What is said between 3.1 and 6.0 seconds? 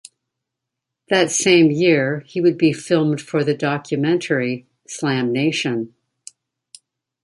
for the documentary "SlamNation".